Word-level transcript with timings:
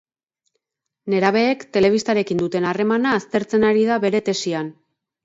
Nerabeek 1.13 1.65
telebistarekin 1.77 2.41
duten 2.45 2.65
harremana 2.71 3.13
aztertzen 3.19 3.67
ari 3.73 3.85
da 3.91 3.99
bere 4.07 4.23
tesian. 4.31 4.73